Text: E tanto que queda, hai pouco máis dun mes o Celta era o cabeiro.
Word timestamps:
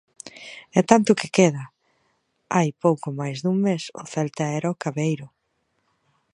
E 0.77 0.79
tanto 0.89 1.17
que 1.19 1.33
queda, 1.37 1.63
hai 2.55 2.69
pouco 2.83 3.07
máis 3.19 3.37
dun 3.43 3.57
mes 3.67 3.83
o 4.01 4.03
Celta 4.13 4.45
era 4.59 4.73
o 4.73 4.79
cabeiro. 4.83 5.27